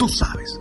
[0.00, 0.58] Tú sabes.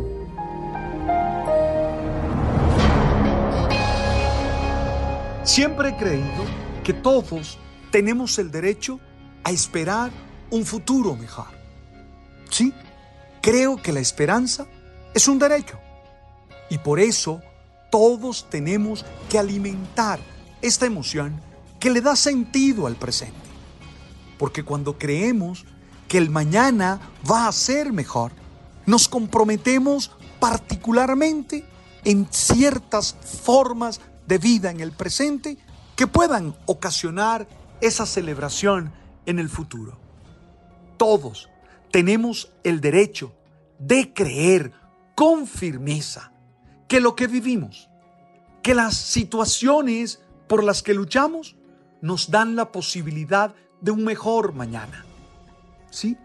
[5.46, 6.44] Siempre he creído
[6.84, 7.58] que todos
[7.90, 9.00] tenemos el derecho
[9.46, 10.12] a esperar
[10.50, 11.48] un futuro mejor.
[12.50, 12.74] Sí,
[13.42, 14.68] creo que la esperanza
[15.14, 15.80] es un derecho.
[16.70, 17.42] Y por eso
[17.90, 20.20] todos tenemos que alimentar
[20.62, 21.40] esta emoción
[21.80, 23.40] que le da sentido al presente.
[24.38, 25.64] Porque cuando creemos
[26.10, 27.00] que el mañana
[27.32, 28.34] va a ser mejor,
[28.90, 31.64] nos comprometemos particularmente
[32.04, 35.60] en ciertas formas de vida en el presente
[35.96, 37.48] que puedan ocasionar
[37.82, 38.92] esa celebración
[39.28, 40.00] en el futuro.
[40.98, 41.50] Todos
[41.92, 43.36] tenemos el derecho
[43.78, 44.74] de creer
[45.14, 46.32] con firmeza
[46.88, 47.92] que lo que vivimos,
[48.64, 51.56] que las situaciones por las que luchamos
[52.02, 55.06] nos dan la posibilidad de un mejor mañana.
[55.92, 56.18] ¿Sí?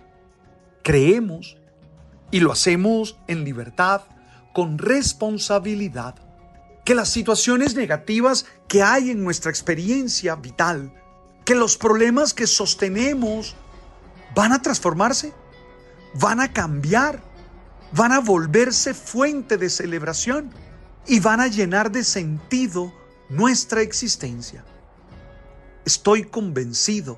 [0.82, 1.58] Creemos
[2.34, 4.02] y lo hacemos en libertad,
[4.52, 6.16] con responsabilidad,
[6.84, 10.92] que las situaciones negativas que hay en nuestra experiencia vital,
[11.44, 13.55] que los problemas que sostenemos
[14.34, 15.32] van a transformarse,
[16.14, 17.22] van a cambiar,
[17.92, 20.50] van a volverse fuente de celebración
[21.06, 22.92] y van a llenar de sentido
[23.28, 24.64] nuestra existencia.
[25.84, 27.16] Estoy convencido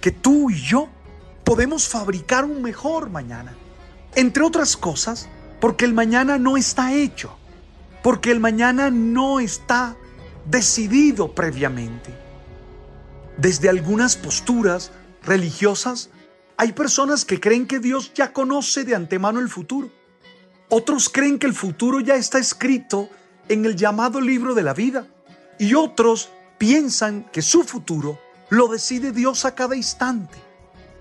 [0.00, 0.88] que tú y yo
[1.44, 3.54] podemos fabricar un mejor mañana.
[4.16, 5.28] Entre otras cosas,
[5.60, 7.36] porque el mañana no está hecho
[8.06, 9.96] porque el mañana no está
[10.48, 12.14] decidido previamente.
[13.36, 14.92] Desde algunas posturas
[15.24, 16.10] religiosas,
[16.56, 19.90] hay personas que creen que Dios ya conoce de antemano el futuro.
[20.68, 23.10] Otros creen que el futuro ya está escrito
[23.48, 25.08] en el llamado libro de la vida.
[25.58, 30.38] Y otros piensan que su futuro lo decide Dios a cada instante.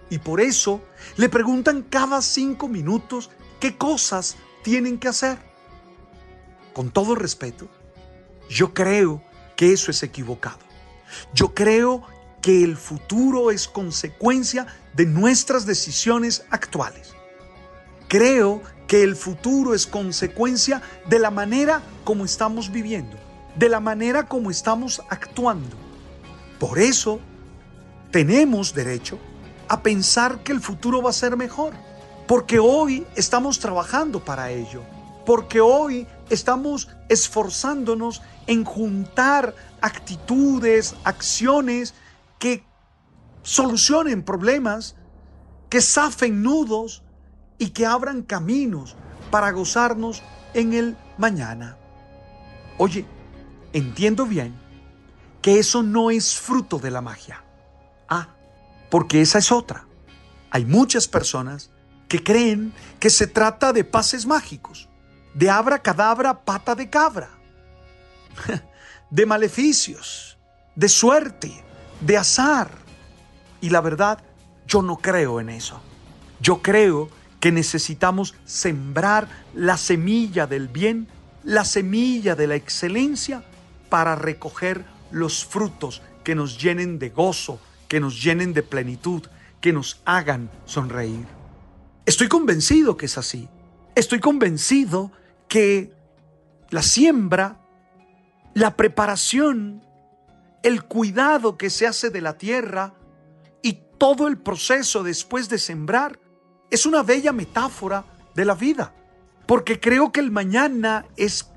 [0.09, 0.81] Y por eso
[1.17, 5.37] le preguntan cada cinco minutos qué cosas tienen que hacer
[6.75, 7.69] con todo respeto,
[8.49, 9.23] yo creo
[9.55, 10.59] que eso es equivocado.
[11.33, 12.03] Yo creo
[12.41, 17.15] que el futuro es consecuencia de nuestras decisiones actuales.
[18.09, 23.17] Creo que el futuro es consecuencia de la manera como estamos viviendo,
[23.55, 25.77] de la manera como estamos actuando.
[26.59, 27.21] Por eso,
[28.11, 29.17] tenemos derecho
[29.67, 31.73] a pensar que el futuro va a ser mejor,
[32.27, 34.81] porque hoy estamos trabajando para ello
[35.25, 41.93] porque hoy estamos esforzándonos en juntar actitudes, acciones
[42.39, 42.63] que
[43.41, 44.95] solucionen problemas,
[45.69, 47.03] que zafen nudos
[47.57, 48.95] y que abran caminos
[49.31, 50.21] para gozarnos
[50.53, 51.77] en el mañana.
[52.77, 53.05] Oye,
[53.73, 54.55] entiendo bien
[55.41, 57.44] que eso no es fruto de la magia.
[58.89, 59.85] Porque esa es otra.
[60.51, 61.71] Hay muchas personas
[62.07, 64.89] que creen que se trata de pases mágicos
[65.35, 67.29] de abra cadabra pata de cabra,
[69.11, 70.37] de maleficios,
[70.75, 71.63] de suerte,
[71.99, 72.71] de azar.
[73.59, 74.23] Y la verdad,
[74.65, 75.81] yo no creo en eso.
[76.39, 77.09] Yo creo
[77.41, 81.07] que necesitamos sembrar la semilla del bien,
[81.43, 83.43] la semilla de la excelencia
[83.89, 89.23] para recoger los frutos que nos llenen de gozo, que nos llenen de plenitud,
[89.61, 91.25] que nos hagan sonreír.
[92.05, 93.47] Estoy convencido que es así.
[93.95, 95.11] Estoy convencido
[95.47, 95.93] que
[96.69, 97.59] la siembra,
[98.53, 99.83] la preparación,
[100.63, 102.93] el cuidado que se hace de la tierra
[103.61, 106.19] y todo el proceso después de sembrar
[106.69, 108.93] es una bella metáfora de la vida.
[109.45, 111.51] Porque creo que el mañana es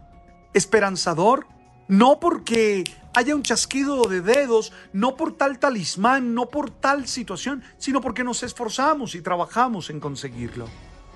[0.55, 1.47] esperanzador,
[1.89, 7.65] no porque haya un chasquido de dedos, no por tal talismán, no por tal situación,
[7.79, 10.69] sino porque nos esforzamos y trabajamos en conseguirlo.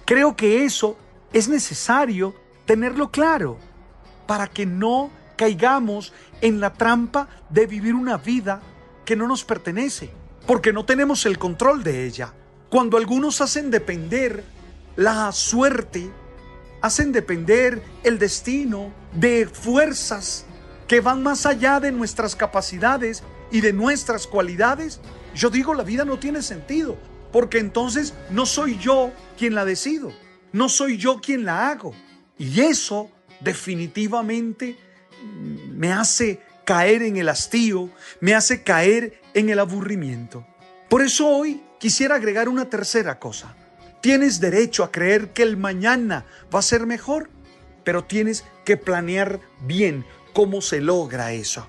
[0.05, 0.97] Creo que eso
[1.33, 2.35] es necesario
[2.65, 3.59] tenerlo claro
[4.27, 8.61] para que no caigamos en la trampa de vivir una vida
[9.05, 10.11] que no nos pertenece,
[10.47, 12.33] porque no tenemos el control de ella.
[12.71, 14.45] Cuando algunos hacen depender
[14.97, 16.11] la suerte,
[16.81, 20.47] hacen depender el destino de fuerzas
[20.93, 25.01] que van más allá de nuestras capacidades y de nuestras cualidades,
[25.35, 26.99] yo digo la vida no tiene sentido,
[27.33, 30.13] porque entonces no soy yo quien la decido,
[30.53, 31.95] no soy yo quien la hago.
[32.37, 33.11] Y eso
[33.41, 34.77] definitivamente
[35.71, 37.89] me hace caer en el hastío,
[38.21, 40.47] me hace caer en el aburrimiento.
[40.91, 43.57] Por eso hoy quisiera agregar una tercera cosa.
[44.03, 47.31] Tienes derecho a creer que el mañana va a ser mejor,
[47.83, 51.69] pero tienes que planear bien cómo se logra eso.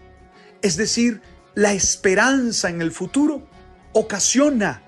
[0.62, 1.22] Es decir,
[1.56, 3.44] la esperanza en el futuro
[3.94, 4.82] ocasiona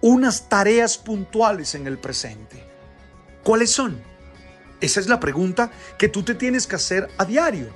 [0.00, 2.62] unas tareas puntuales en el presente.
[3.42, 4.00] ¿Cuáles son?
[4.80, 7.68] Esa es la pregunta que tú te tienes que hacer a diario.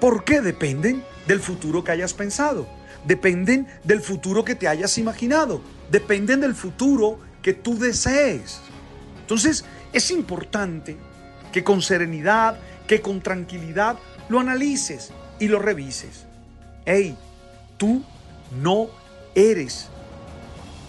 [0.00, 2.66] ¿Por qué dependen del futuro que hayas pensado?
[3.04, 5.60] Dependen del futuro que te hayas imaginado.
[5.90, 8.60] Dependen del futuro que tú desees.
[9.20, 10.96] Entonces, es importante
[11.52, 13.98] que con serenidad, que con tranquilidad
[14.28, 16.26] lo analices y lo revises.
[16.84, 17.16] Hey,
[17.76, 18.02] tú
[18.60, 18.88] no
[19.34, 19.88] eres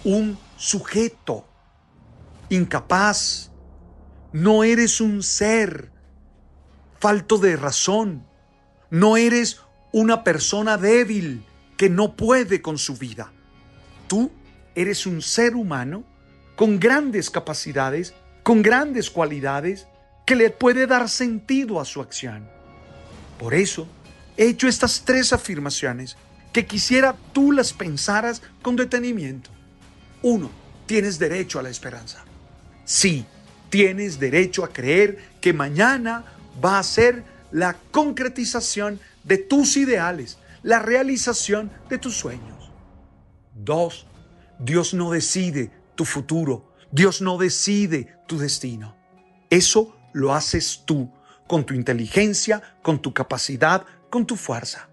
[0.03, 1.47] un sujeto
[2.49, 3.51] incapaz,
[4.31, 5.91] no eres un ser
[6.99, 8.25] falto de razón,
[8.89, 11.45] no eres una persona débil
[11.77, 13.31] que no puede con su vida.
[14.07, 14.31] Tú
[14.75, 16.03] eres un ser humano
[16.55, 18.13] con grandes capacidades,
[18.43, 19.87] con grandes cualidades,
[20.25, 22.49] que le puede dar sentido a su acción.
[23.43, 23.85] Por eso,
[24.37, 26.15] he hecho estas tres afirmaciones
[26.53, 29.49] que quisiera tú las pensaras con detenimiento.
[30.21, 30.49] Uno,
[30.85, 32.23] tienes derecho a la esperanza.
[32.85, 33.25] Sí,
[33.69, 36.23] tienes derecho a creer que mañana
[36.63, 42.71] va a ser la concretización de tus ideales, la realización de tus sueños.
[43.53, 44.07] Dos,
[44.57, 48.95] Dios no decide tu futuro, Dios no decide tu destino.
[49.49, 51.11] Eso lo haces tú
[51.47, 54.89] con tu inteligencia, con tu capacidad, con tu fuerza.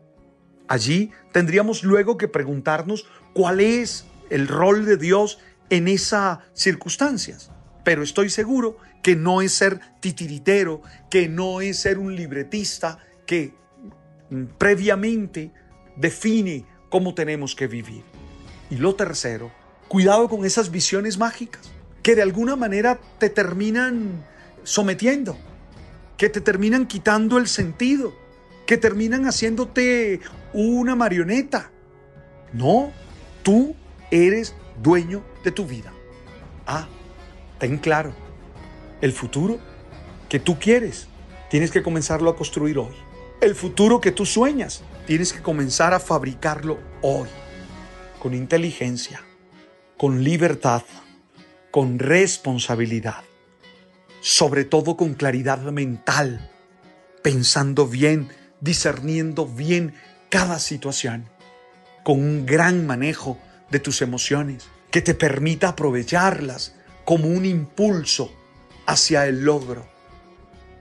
[0.68, 5.38] Allí tendríamos luego que preguntarnos cuál es el rol de Dios
[5.68, 7.50] en esas circunstancias.
[7.84, 13.54] Pero estoy seguro que no es ser titiritero, que no es ser un libretista que
[14.58, 15.52] previamente
[15.96, 18.04] define cómo tenemos que vivir.
[18.70, 19.50] Y lo tercero,
[19.88, 24.24] cuidado con esas visiones mágicas que de alguna manera te terminan
[24.62, 25.36] sometiendo,
[26.20, 28.14] que te terminan quitando el sentido,
[28.66, 30.20] que terminan haciéndote
[30.52, 31.70] una marioneta.
[32.52, 32.92] No,
[33.42, 33.74] tú
[34.10, 35.94] eres dueño de tu vida.
[36.66, 36.86] Ah,
[37.58, 38.12] ten claro,
[39.00, 39.60] el futuro
[40.28, 41.08] que tú quieres,
[41.48, 42.94] tienes que comenzarlo a construir hoy.
[43.40, 47.30] El futuro que tú sueñas, tienes que comenzar a fabricarlo hoy,
[48.18, 49.22] con inteligencia,
[49.96, 50.82] con libertad,
[51.70, 53.24] con responsabilidad,
[54.20, 56.50] sobre todo con claridad mental,
[57.22, 58.28] pensando bien,
[58.60, 59.94] discerniendo bien
[60.28, 61.28] cada situación,
[62.02, 63.38] con un gran manejo
[63.70, 66.74] de tus emociones, que te permita aprovecharlas
[67.04, 68.32] como un impulso
[68.86, 69.86] hacia el logro,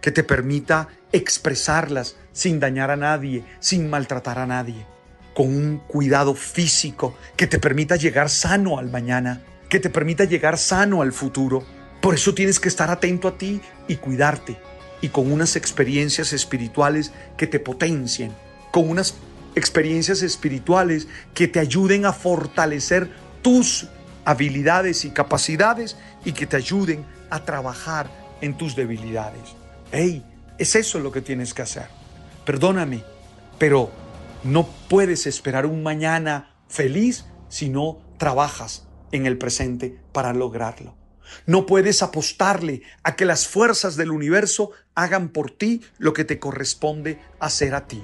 [0.02, 4.86] que te permita expresarlas sin dañar a nadie, sin maltratar a nadie,
[5.34, 10.58] con un cuidado físico que te permita llegar sano al mañana, que te permita llegar
[10.58, 11.64] sano al futuro.
[12.02, 14.58] Por eso tienes que estar atento a ti y cuidarte,
[15.02, 18.32] y con unas experiencias espirituales que te potencien,
[18.72, 19.16] con unas
[19.56, 23.10] experiencias espirituales que te ayuden a fortalecer
[23.42, 23.88] tus
[24.26, 28.10] habilidades y capacidades y que te ayuden a trabajar
[28.42, 29.56] en tus debilidades.
[29.92, 30.24] Hey,
[30.58, 31.88] es eso lo que tienes que hacer.
[32.46, 33.04] Perdóname,
[33.58, 33.92] pero
[34.44, 40.99] no puedes esperar un mañana feliz si no trabajas en el presente para lograrlo.
[41.46, 46.40] No puedes apostarle a que las fuerzas del universo hagan por ti lo que te
[46.40, 48.04] corresponde hacer a ti.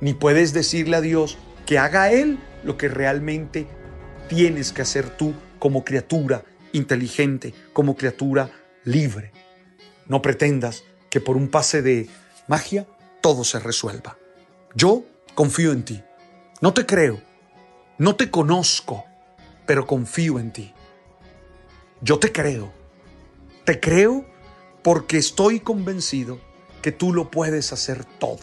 [0.00, 3.66] Ni puedes decirle a Dios que haga Él lo que realmente
[4.28, 8.50] tienes que hacer tú como criatura inteligente, como criatura
[8.84, 9.32] libre.
[10.06, 12.08] No pretendas que por un pase de
[12.46, 12.86] magia
[13.20, 14.16] todo se resuelva.
[14.74, 16.02] Yo confío en ti.
[16.60, 17.20] No te creo.
[17.98, 19.04] No te conozco,
[19.66, 20.72] pero confío en ti.
[22.00, 22.72] Yo te creo.
[23.64, 24.24] Te creo
[24.82, 26.40] porque estoy convencido
[26.82, 28.40] que tú lo puedes hacer todo.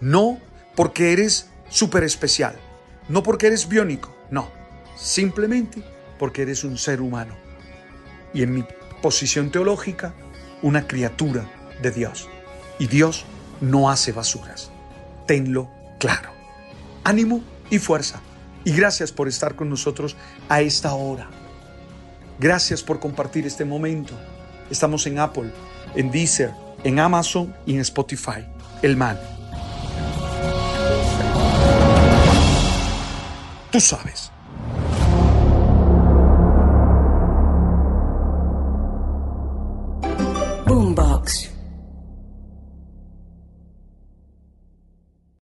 [0.00, 0.38] No
[0.74, 2.56] porque eres súper especial,
[3.08, 4.50] no porque eres biónico, no,
[4.96, 5.82] simplemente
[6.18, 7.36] porque eres un ser humano.
[8.34, 8.64] Y en mi
[9.00, 10.14] posición teológica,
[10.62, 11.44] una criatura
[11.82, 12.28] de Dios.
[12.78, 13.24] Y Dios
[13.60, 14.70] no hace basuras.
[15.26, 16.30] Tenlo claro.
[17.04, 18.20] Ánimo y fuerza.
[18.64, 20.16] Y gracias por estar con nosotros
[20.48, 21.28] a esta hora.
[22.42, 24.14] Gracias por compartir este momento.
[24.68, 25.52] Estamos en Apple,
[25.94, 26.50] en Deezer,
[26.82, 28.44] en Amazon y en Spotify.
[28.82, 29.16] El man.
[33.70, 34.31] Tú sabes.